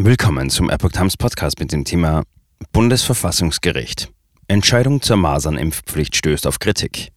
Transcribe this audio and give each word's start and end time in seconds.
Willkommen 0.00 0.48
zum 0.48 0.70
Epoch 0.70 0.92
Times 0.92 1.16
Podcast 1.16 1.58
mit 1.58 1.72
dem 1.72 1.84
Thema 1.84 2.22
Bundesverfassungsgericht. 2.70 4.08
Entscheidung 4.46 5.02
zur 5.02 5.16
Masernimpfpflicht 5.16 6.14
stößt 6.14 6.46
auf 6.46 6.60
Kritik. 6.60 7.08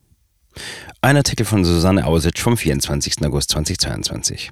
Ein 1.00 1.16
Artikel 1.16 1.46
von 1.46 1.64
Susanne 1.64 2.08
Ausitsch 2.08 2.42
vom 2.42 2.58
24. 2.58 3.24
August 3.24 3.52
2022. 3.52 4.50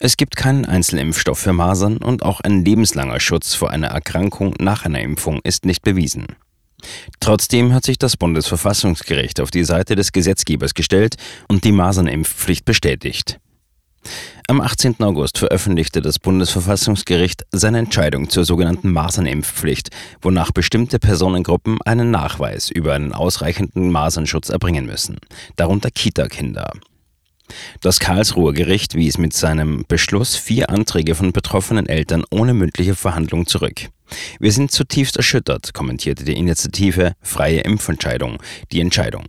Es 0.00 0.16
gibt 0.16 0.34
keinen 0.34 0.64
Einzelimpfstoff 0.64 1.38
für 1.38 1.52
Masern 1.52 1.98
und 1.98 2.24
auch 2.24 2.40
ein 2.40 2.64
lebenslanger 2.64 3.20
Schutz 3.20 3.54
vor 3.54 3.70
einer 3.70 3.88
Erkrankung 3.88 4.54
nach 4.58 4.84
einer 4.84 5.00
Impfung 5.00 5.40
ist 5.44 5.66
nicht 5.66 5.82
bewiesen. 5.82 6.26
Trotzdem 7.20 7.74
hat 7.74 7.84
sich 7.84 7.98
das 7.98 8.16
Bundesverfassungsgericht 8.16 9.40
auf 9.40 9.52
die 9.52 9.64
Seite 9.64 9.94
des 9.94 10.10
Gesetzgebers 10.10 10.74
gestellt 10.74 11.14
und 11.46 11.62
die 11.62 11.70
Masernimpfpflicht 11.70 12.64
bestätigt. 12.64 13.38
Am 14.48 14.60
18. 14.60 15.00
August 15.00 15.38
veröffentlichte 15.38 16.00
das 16.00 16.20
Bundesverfassungsgericht 16.20 17.44
seine 17.50 17.78
Entscheidung 17.78 18.30
zur 18.30 18.44
sogenannten 18.44 18.92
Masernimpfpflicht, 18.92 19.90
wonach 20.20 20.52
bestimmte 20.52 21.00
Personengruppen 21.00 21.78
einen 21.84 22.12
Nachweis 22.12 22.70
über 22.70 22.94
einen 22.94 23.12
ausreichenden 23.12 23.90
Masernschutz 23.90 24.48
erbringen 24.48 24.86
müssen, 24.86 25.18
darunter 25.56 25.90
Kita-Kinder. 25.90 26.70
Das 27.80 27.98
Karlsruher 27.98 28.52
Gericht 28.52 28.94
wies 28.94 29.18
mit 29.18 29.32
seinem 29.32 29.84
Beschluss 29.88 30.36
vier 30.36 30.70
Anträge 30.70 31.16
von 31.16 31.32
betroffenen 31.32 31.88
Eltern 31.88 32.22
ohne 32.30 32.54
mündliche 32.54 32.94
Verhandlung 32.94 33.48
zurück. 33.48 33.88
Wir 34.38 34.52
sind 34.52 34.70
zutiefst 34.70 35.16
erschüttert, 35.16 35.74
kommentierte 35.74 36.24
die 36.24 36.36
Initiative 36.36 37.14
Freie 37.20 37.62
Impfentscheidung 37.62 38.38
die 38.70 38.80
Entscheidung. 38.80 39.24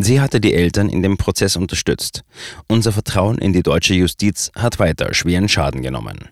Sie 0.00 0.20
hatte 0.20 0.40
die 0.40 0.54
Eltern 0.54 0.88
in 0.88 1.02
dem 1.02 1.16
Prozess 1.16 1.56
unterstützt. 1.56 2.22
Unser 2.68 2.92
Vertrauen 2.92 3.36
in 3.36 3.52
die 3.52 3.64
deutsche 3.64 3.94
Justiz 3.94 4.52
hat 4.54 4.78
weiter 4.78 5.12
schweren 5.12 5.48
Schaden 5.48 5.82
genommen. 5.82 6.28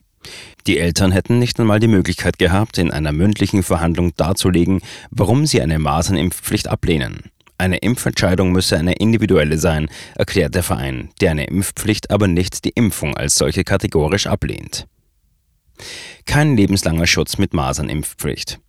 Die 0.69 0.79
Eltern 0.79 1.11
hätten 1.11 1.41
nicht 1.41 1.59
einmal 1.59 1.81
die 1.81 1.89
Möglichkeit 1.89 2.39
gehabt, 2.39 2.79
in 2.79 2.93
einer 2.93 3.11
mündlichen 3.11 3.65
Verhandlung 3.65 4.15
darzulegen, 4.17 4.83
warum 5.11 5.47
sie 5.47 5.61
eine 5.61 5.81
Masernimpfpflicht 5.81 6.69
ablehnen. 6.69 7.25
Eine 7.59 7.79
Impfentscheidung 7.79 8.53
müsse 8.53 8.79
eine 8.79 8.95
individuelle 8.95 9.59
sein, 9.59 9.89
erklärt 10.15 10.55
der 10.55 10.63
Verein, 10.63 11.09
der 11.21 11.33
eine 11.33 11.47
Impfpflicht 11.47 12.13
aber 12.13 12.29
nicht 12.29 12.65
die 12.65 12.73
Impfung 12.73 13.17
als 13.17 13.35
solche 13.35 13.65
kategorisch 13.65 14.29
ablehnt. 14.29 14.87
Kein 16.25 16.57
lebenslanger 16.57 17.09
Schutz 17.09 17.37
mit 17.37 17.53
Masernimpfpflicht. 17.53 18.61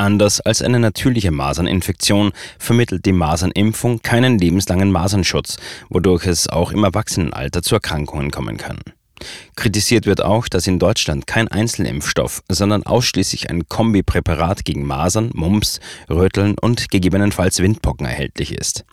Anders 0.00 0.40
als 0.40 0.62
eine 0.62 0.78
natürliche 0.78 1.32
Maserninfektion 1.32 2.30
vermittelt 2.58 3.04
die 3.04 3.12
Masernimpfung 3.12 4.00
keinen 4.00 4.38
lebenslangen 4.38 4.92
Masernschutz, 4.92 5.56
wodurch 5.90 6.24
es 6.26 6.48
auch 6.48 6.70
im 6.70 6.84
Erwachsenenalter 6.84 7.62
zu 7.62 7.74
Erkrankungen 7.74 8.30
kommen 8.30 8.56
kann. 8.58 8.78
Kritisiert 9.56 10.06
wird 10.06 10.22
auch, 10.22 10.46
dass 10.46 10.68
in 10.68 10.78
Deutschland 10.78 11.26
kein 11.26 11.48
Einzelimpfstoff, 11.48 12.44
sondern 12.48 12.84
ausschließlich 12.84 13.50
ein 13.50 13.68
Kombipräparat 13.68 14.64
gegen 14.64 14.86
Masern, 14.86 15.30
Mumps, 15.34 15.80
Röteln 16.08 16.56
und 16.56 16.90
gegebenenfalls 16.90 17.58
Windpocken 17.58 18.06
erhältlich 18.06 18.54
ist. 18.54 18.84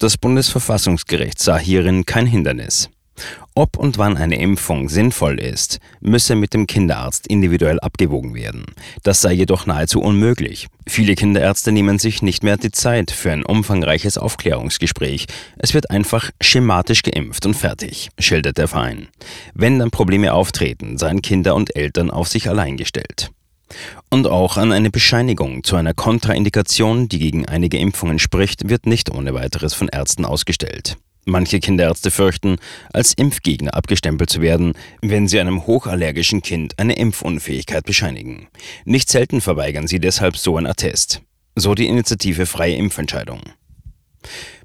Das 0.00 0.18
Bundesverfassungsgericht 0.18 1.38
sah 1.38 1.58
hierin 1.58 2.06
kein 2.06 2.26
Hindernis. 2.26 2.90
Ob 3.54 3.76
und 3.76 3.98
wann 3.98 4.16
eine 4.16 4.40
Impfung 4.40 4.88
sinnvoll 4.88 5.38
ist, 5.38 5.80
müsse 6.00 6.34
mit 6.34 6.54
dem 6.54 6.66
Kinderarzt 6.66 7.26
individuell 7.26 7.80
abgewogen 7.80 8.34
werden. 8.34 8.64
Das 9.02 9.20
sei 9.20 9.32
jedoch 9.32 9.66
nahezu 9.66 10.00
unmöglich. 10.00 10.68
Viele 10.86 11.14
Kinderärzte 11.14 11.72
nehmen 11.72 11.98
sich 11.98 12.22
nicht 12.22 12.42
mehr 12.42 12.56
die 12.56 12.70
Zeit 12.70 13.10
für 13.10 13.32
ein 13.32 13.44
umfangreiches 13.44 14.18
Aufklärungsgespräch. 14.18 15.26
Es 15.58 15.74
wird 15.74 15.90
einfach 15.90 16.30
schematisch 16.40 17.02
geimpft 17.02 17.44
und 17.46 17.54
fertig, 17.54 18.10
schildert 18.18 18.58
der 18.58 18.68
Verein. 18.68 19.08
Wenn 19.54 19.78
dann 19.78 19.90
Probleme 19.90 20.32
auftreten, 20.32 20.96
seien 20.96 21.22
Kinder 21.22 21.54
und 21.54 21.76
Eltern 21.76 22.10
auf 22.10 22.28
sich 22.28 22.48
allein 22.48 22.76
gestellt. 22.76 23.30
Und 24.10 24.26
auch 24.26 24.56
an 24.56 24.72
eine 24.72 24.90
Bescheinigung 24.90 25.62
zu 25.62 25.76
einer 25.76 25.94
Kontraindikation, 25.94 27.08
die 27.08 27.18
gegen 27.18 27.46
einige 27.46 27.78
Impfungen 27.78 28.18
spricht, 28.18 28.68
wird 28.68 28.86
nicht 28.86 29.10
ohne 29.10 29.34
weiteres 29.34 29.74
von 29.74 29.88
Ärzten 29.88 30.24
ausgestellt. 30.24 30.96
Manche 31.24 31.60
Kinderärzte 31.60 32.10
fürchten, 32.10 32.56
als 32.92 33.12
Impfgegner 33.12 33.74
abgestempelt 33.74 34.30
zu 34.30 34.40
werden, 34.40 34.72
wenn 35.02 35.28
sie 35.28 35.38
einem 35.38 35.66
hochallergischen 35.66 36.42
Kind 36.42 36.78
eine 36.78 36.94
Impfunfähigkeit 36.94 37.84
bescheinigen. 37.84 38.48
Nicht 38.84 39.08
selten 39.10 39.40
verweigern 39.40 39.86
sie 39.86 40.00
deshalb 40.00 40.36
so 40.36 40.56
ein 40.56 40.66
Attest. 40.66 41.22
So 41.54 41.74
die 41.74 41.86
Initiative 41.86 42.46
Freie 42.46 42.76
Impfentscheidung. 42.76 43.42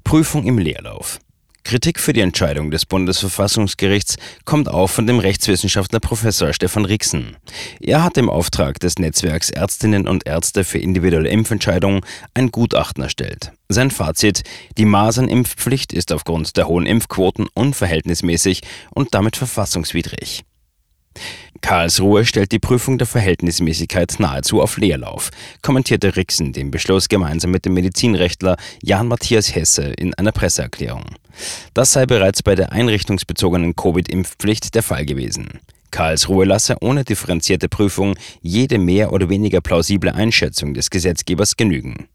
Prüfung 0.04 0.46
im 0.46 0.58
Leerlauf. 0.58 1.18
Kritik 1.66 1.98
für 1.98 2.12
die 2.12 2.20
Entscheidung 2.20 2.70
des 2.70 2.86
Bundesverfassungsgerichts 2.86 4.18
kommt 4.44 4.68
auch 4.68 4.86
von 4.86 5.08
dem 5.08 5.18
Rechtswissenschaftler 5.18 5.98
Professor 5.98 6.52
Stefan 6.52 6.84
Rixen. 6.84 7.36
Er 7.80 8.04
hat 8.04 8.16
im 8.18 8.30
Auftrag 8.30 8.78
des 8.78 9.00
Netzwerks 9.00 9.50
Ärztinnen 9.50 10.06
und 10.06 10.28
Ärzte 10.28 10.62
für 10.62 10.78
individuelle 10.78 11.28
Impfentscheidungen 11.28 12.02
ein 12.34 12.52
Gutachten 12.52 13.02
erstellt. 13.02 13.50
Sein 13.68 13.90
Fazit, 13.90 14.44
die 14.78 14.84
Masernimpfpflicht 14.84 15.92
ist 15.92 16.12
aufgrund 16.12 16.56
der 16.56 16.68
hohen 16.68 16.86
Impfquoten 16.86 17.48
unverhältnismäßig 17.52 18.62
und 18.94 19.12
damit 19.12 19.34
verfassungswidrig. 19.34 20.44
Karlsruhe 21.62 22.24
stellt 22.24 22.52
die 22.52 22.60
Prüfung 22.60 22.96
der 22.96 23.08
Verhältnismäßigkeit 23.08 24.14
nahezu 24.20 24.62
auf 24.62 24.76
Leerlauf, 24.76 25.30
kommentierte 25.62 26.14
Rixen 26.14 26.52
den 26.52 26.70
Beschluss 26.70 27.08
gemeinsam 27.08 27.50
mit 27.50 27.64
dem 27.64 27.74
Medizinrechtler 27.74 28.56
Jan 28.84 29.08
Matthias 29.08 29.52
Hesse 29.52 29.86
in 29.94 30.14
einer 30.14 30.30
Presseerklärung. 30.30 31.06
Das 31.74 31.92
sei 31.92 32.06
bereits 32.06 32.42
bei 32.42 32.54
der 32.54 32.72
einrichtungsbezogenen 32.72 33.76
Covid-Impfpflicht 33.76 34.74
der 34.74 34.82
Fall 34.82 35.04
gewesen. 35.04 35.60
Karlsruhe 35.90 36.44
lasse 36.44 36.76
ohne 36.80 37.04
differenzierte 37.04 37.68
Prüfung 37.68 38.14
jede 38.42 38.78
mehr 38.78 39.12
oder 39.12 39.28
weniger 39.28 39.60
plausible 39.60 40.14
Einschätzung 40.14 40.74
des 40.74 40.90
Gesetzgebers 40.90 41.56
genügen. 41.56 42.08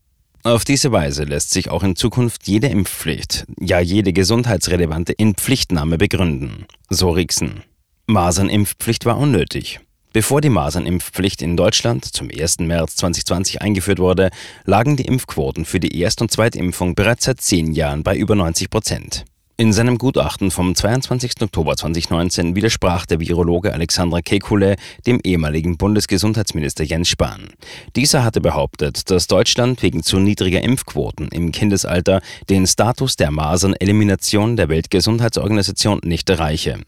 Auf 0.44 0.66
diese 0.66 0.92
Weise 0.92 1.24
lässt 1.24 1.52
sich 1.52 1.70
auch 1.70 1.84
in 1.84 1.96
Zukunft 1.96 2.48
jede 2.48 2.68
Impfpflicht, 2.68 3.46
ja 3.60 3.80
jede 3.80 4.12
gesundheitsrelevante 4.12 5.14
Inpflichtnahme 5.14 5.98
begründen, 5.98 6.66
so 6.90 7.12
Rixen. 7.12 7.64
Masernimpfpflicht 8.08 9.06
war 9.06 9.18
unnötig. 9.18 9.80
Bevor 10.14 10.42
die 10.42 10.50
Masernimpfpflicht 10.50 11.42
in 11.42 11.56
Deutschland 11.56 12.04
zum 12.04 12.30
1. 12.30 12.60
März 12.60 12.98
2020 12.98 13.62
eingeführt 13.62 14.00
wurde, 14.00 14.30
lagen 14.66 14.98
die 14.98 15.06
Impfquoten 15.06 15.64
für 15.64 15.80
die 15.80 15.98
Erst- 16.02 16.22
und 16.22 16.30
Zweitimpfung 16.30 16.96
bereits 16.96 17.24
seit 17.24 17.40
zehn 17.40 17.72
Jahren 17.72 18.04
bei 18.04 18.18
über 18.18 18.36
90 18.36 18.70
Prozent. 18.70 19.24
In 19.62 19.74
seinem 19.74 20.00
Gutachten 20.00 20.50
vom 20.50 20.74
22. 20.74 21.34
Oktober 21.44 21.78
2019 21.78 22.56
widersprach 22.56 23.06
der 23.06 23.20
Virologe 23.20 23.72
Alexandra 23.72 24.18
Kekulé 24.18 24.76
dem 25.06 25.20
ehemaligen 25.24 25.78
Bundesgesundheitsminister 25.78 26.84
Jens 26.84 27.10
Spahn. 27.10 27.50
Dieser 27.96 28.24
hatte 28.24 28.42
behauptet, 28.42 29.12
dass 29.12 29.28
Deutschland 29.28 29.84
wegen 29.84 30.02
zu 30.02 30.18
niedriger 30.18 30.64
Impfquoten 30.64 31.28
im 31.28 31.52
Kindesalter 31.52 32.22
den 32.50 32.66
Status 32.66 33.18
der 33.18 33.30
Masern-Elimination 33.30 34.56
der 34.56 34.68
Weltgesundheitsorganisation 34.68 36.00
nicht 36.04 36.28
erreiche. 36.32 36.80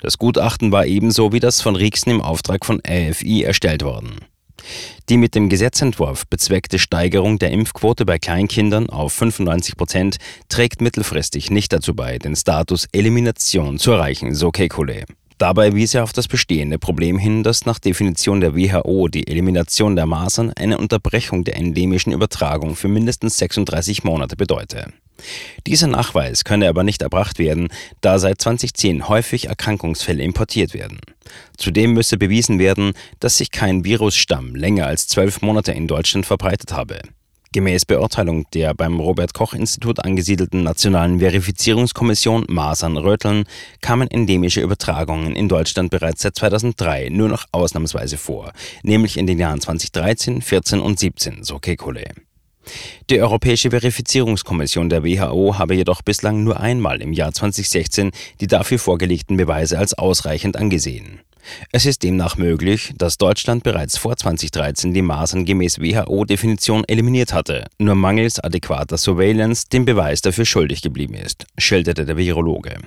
Das 0.00 0.16
Gutachten 0.16 0.70
war 0.70 0.86
ebenso 0.86 1.32
wie 1.32 1.40
das 1.40 1.60
von 1.60 1.74
Rieksen 1.74 2.12
im 2.12 2.20
Auftrag 2.20 2.64
von 2.64 2.80
AFI 2.86 3.42
erstellt 3.42 3.82
worden. 3.82 4.20
Die 5.08 5.16
mit 5.16 5.34
dem 5.34 5.48
Gesetzentwurf 5.48 6.26
bezweckte 6.26 6.78
Steigerung 6.78 7.38
der 7.38 7.50
Impfquote 7.50 8.04
bei 8.04 8.18
Kleinkindern 8.18 8.88
auf 8.90 9.12
95 9.12 9.76
Prozent 9.76 10.16
trägt 10.48 10.80
mittelfristig 10.80 11.50
nicht 11.50 11.72
dazu 11.72 11.94
bei, 11.94 12.18
den 12.18 12.36
Status 12.36 12.86
Elimination 12.92 13.78
zu 13.78 13.92
erreichen, 13.92 14.34
so 14.34 14.48
Kekulé. 14.48 15.04
Dabei 15.40 15.74
wies 15.74 15.94
er 15.94 16.04
auf 16.04 16.12
das 16.12 16.28
bestehende 16.28 16.78
Problem 16.78 17.16
hin, 17.16 17.42
dass 17.42 17.64
nach 17.64 17.78
Definition 17.78 18.42
der 18.42 18.54
WHO 18.54 19.08
die 19.08 19.26
Elimination 19.26 19.96
der 19.96 20.04
Masern 20.04 20.52
eine 20.52 20.76
Unterbrechung 20.76 21.44
der 21.44 21.56
endemischen 21.56 22.12
Übertragung 22.12 22.76
für 22.76 22.88
mindestens 22.88 23.38
36 23.38 24.04
Monate 24.04 24.36
bedeute. 24.36 24.92
Dieser 25.66 25.86
Nachweis 25.86 26.44
könne 26.44 26.68
aber 26.68 26.82
nicht 26.82 27.00
erbracht 27.00 27.38
werden, 27.38 27.68
da 28.02 28.18
seit 28.18 28.42
2010 28.42 29.08
häufig 29.08 29.46
Erkrankungsfälle 29.46 30.22
importiert 30.22 30.74
werden. 30.74 31.00
Zudem 31.56 31.94
müsse 31.94 32.18
bewiesen 32.18 32.58
werden, 32.58 32.92
dass 33.18 33.38
sich 33.38 33.50
kein 33.50 33.82
Virusstamm 33.82 34.54
länger 34.54 34.88
als 34.88 35.08
zwölf 35.08 35.40
Monate 35.40 35.72
in 35.72 35.86
Deutschland 35.86 36.26
verbreitet 36.26 36.74
habe. 36.74 37.00
Gemäß 37.52 37.84
Beurteilung 37.84 38.46
der 38.54 38.74
beim 38.74 39.00
Robert 39.00 39.34
Koch 39.34 39.54
Institut 39.54 40.04
angesiedelten 40.04 40.62
Nationalen 40.62 41.18
Verifizierungskommission 41.18 42.44
Masern-Röteln 42.46 43.42
kamen 43.80 44.08
endemische 44.08 44.60
Übertragungen 44.60 45.34
in 45.34 45.48
Deutschland 45.48 45.90
bereits 45.90 46.22
seit 46.22 46.36
2003 46.36 47.08
nur 47.08 47.26
noch 47.26 47.46
ausnahmsweise 47.50 48.18
vor, 48.18 48.52
nämlich 48.84 49.16
in 49.16 49.26
den 49.26 49.40
Jahren 49.40 49.60
2013, 49.60 50.42
14 50.42 50.78
und 50.78 51.00
17, 51.00 51.42
so 51.42 51.56
Kekulé. 51.56 52.12
Die 53.10 53.20
Europäische 53.20 53.70
Verifizierungskommission 53.70 54.88
der 54.88 55.02
WHO 55.02 55.58
habe 55.58 55.74
jedoch 55.74 56.02
bislang 56.02 56.44
nur 56.44 56.60
einmal 56.60 57.02
im 57.02 57.12
Jahr 57.12 57.32
2016 57.32 58.12
die 58.40 58.46
dafür 58.46 58.78
vorgelegten 58.78 59.36
Beweise 59.36 59.76
als 59.76 59.94
ausreichend 59.94 60.56
angesehen. 60.56 61.20
Es 61.72 61.86
ist 61.86 62.02
demnach 62.02 62.36
möglich, 62.36 62.92
dass 62.96 63.18
Deutschland 63.18 63.62
bereits 63.62 63.96
vor 63.96 64.16
2013 64.16 64.94
die 64.94 65.02
Masern 65.02 65.44
gemäß 65.44 65.80
WHO-Definition 65.80 66.84
eliminiert 66.86 67.32
hatte, 67.32 67.66
nur 67.78 67.94
mangels 67.94 68.38
adäquater 68.40 68.98
Surveillance 68.98 69.66
den 69.72 69.84
Beweis 69.84 70.20
dafür 70.20 70.44
schuldig 70.44 70.82
geblieben 70.82 71.14
ist, 71.14 71.46
schilderte 71.58 72.04
der 72.04 72.16
Virologe. 72.16 72.78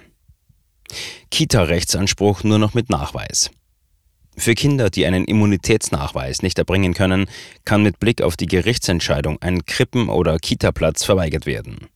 Kita-Rechtsanspruch 1.32 2.44
nur 2.44 2.60
noch 2.60 2.74
mit 2.74 2.90
Nachweis. 2.90 3.50
Für 4.36 4.56
Kinder, 4.56 4.90
die 4.90 5.06
einen 5.06 5.26
Immunitätsnachweis 5.26 6.42
nicht 6.42 6.58
erbringen 6.58 6.94
können, 6.94 7.26
kann 7.66 7.84
mit 7.84 8.00
Blick 8.00 8.22
auf 8.22 8.36
die 8.36 8.48
Gerichtsentscheidung 8.48 9.42
ein 9.42 9.66
Krippen- 9.66 10.10
oder 10.10 10.40
Kitaplatz 10.40 11.04
verweigert 11.04 11.46
werden. 11.46 11.88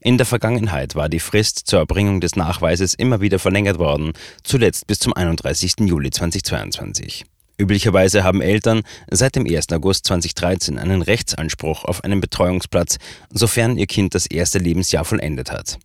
In 0.00 0.18
der 0.18 0.26
Vergangenheit 0.26 0.94
war 0.94 1.08
die 1.08 1.20
Frist 1.20 1.66
zur 1.66 1.80
Erbringung 1.80 2.20
des 2.20 2.36
Nachweises 2.36 2.94
immer 2.94 3.20
wieder 3.20 3.38
verlängert 3.38 3.78
worden, 3.78 4.12
zuletzt 4.42 4.86
bis 4.86 4.98
zum 4.98 5.12
31. 5.12 5.74
Juli 5.80 6.10
2022. 6.10 7.24
Üblicherweise 7.58 8.22
haben 8.22 8.42
Eltern 8.42 8.82
seit 9.10 9.34
dem 9.34 9.46
1. 9.46 9.72
August 9.72 10.06
2013 10.06 10.78
einen 10.78 11.00
Rechtsanspruch 11.00 11.84
auf 11.84 12.04
einen 12.04 12.20
Betreuungsplatz, 12.20 12.98
sofern 13.30 13.78
ihr 13.78 13.86
Kind 13.86 14.14
das 14.14 14.26
erste 14.26 14.58
Lebensjahr 14.58 15.04
vollendet 15.06 15.50
hat. 15.50 15.78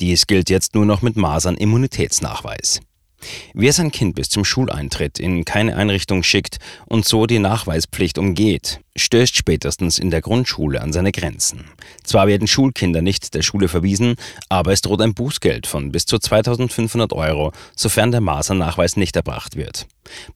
Dies 0.00 0.26
gilt 0.26 0.48
jetzt 0.48 0.74
nur 0.74 0.86
noch 0.86 1.02
mit 1.02 1.16
Masern-Immunitätsnachweis. 1.16 2.80
Wer 3.54 3.72
sein 3.72 3.90
Kind 3.90 4.14
bis 4.14 4.28
zum 4.28 4.44
Schuleintritt 4.44 5.18
in 5.18 5.44
keine 5.44 5.76
Einrichtung 5.76 6.22
schickt 6.22 6.58
und 6.86 7.04
so 7.04 7.26
die 7.26 7.38
Nachweispflicht 7.38 8.18
umgeht, 8.18 8.80
stößt 8.96 9.36
spätestens 9.36 9.98
in 9.98 10.10
der 10.10 10.20
Grundschule 10.20 10.80
an 10.80 10.92
seine 10.92 11.12
Grenzen. 11.12 11.64
Zwar 12.04 12.26
werden 12.26 12.48
Schulkinder 12.48 13.02
nicht 13.02 13.34
der 13.34 13.42
Schule 13.42 13.68
verwiesen, 13.68 14.16
aber 14.48 14.72
es 14.72 14.82
droht 14.82 15.00
ein 15.02 15.14
Bußgeld 15.14 15.66
von 15.66 15.92
bis 15.92 16.06
zu 16.06 16.18
2500 16.18 17.12
Euro, 17.12 17.52
sofern 17.76 18.10
der 18.10 18.20
Masernachweis 18.20 18.96
nicht 18.96 19.16
erbracht 19.16 19.56
wird. 19.56 19.86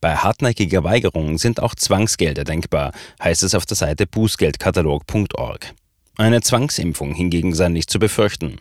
Bei 0.01 0.15
hartnäckiger 0.15 0.83
Weigerung 0.83 1.37
sind 1.37 1.61
auch 1.61 1.75
Zwangsgelder 1.75 2.43
denkbar, 2.43 2.91
heißt 3.21 3.43
es 3.43 3.55
auf 3.55 3.65
der 3.65 3.77
Seite 3.77 4.07
bußgeldkatalog.org. 4.07 5.73
Eine 6.17 6.41
Zwangsimpfung 6.41 7.13
hingegen 7.13 7.53
sei 7.53 7.69
nicht 7.69 7.89
zu 7.89 7.99
befürchten. 7.99 8.59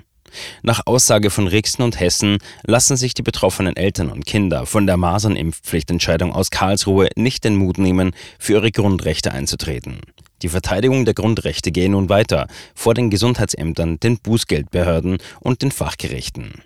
Nach 0.63 0.83
Aussage 0.87 1.31
von 1.31 1.47
Rixen 1.47 1.83
und 1.83 1.99
Hessen 2.01 2.39
lassen 2.65 2.97
sich 2.97 3.15
die 3.15 3.23
betroffenen 3.23 3.77
Eltern 3.77 4.11
und 4.11 4.27
Kinder 4.27 4.67
von 4.67 4.87
der 4.87 4.97
Masernimpfpflichtentscheidung 4.97 6.33
aus 6.33 6.51
Karlsruhe 6.51 7.09
nicht 7.17 7.45
den 7.45 7.57
Mut 7.57 7.79
nehmen, 7.79 8.13
für 8.39 8.55
ihre 8.55 8.71
Grundrechte 8.73 9.33
einzutreten. 9.33 10.01
Die 10.43 10.49
Verteidigung 10.49 11.05
der 11.05 11.15
Grundrechte 11.15 11.73
gehe 11.73 11.89
nun 11.89 12.09
weiter 12.09 12.49
vor 12.75 12.95
den 12.95 13.11
Gesundheitsämtern, 13.11 13.99
den 14.01 14.19
Bußgeldbehörden 14.19 15.19
und 15.41 15.63
den 15.63 15.73
Fachgerichten. 15.73 16.63